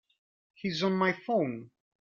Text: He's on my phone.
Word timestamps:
He's 0.55 0.81
on 0.81 0.93
my 0.93 1.13
phone. 1.13 1.69